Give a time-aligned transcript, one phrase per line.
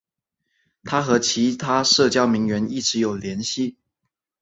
[0.83, 3.75] 她和其他社交名媛一直有联系。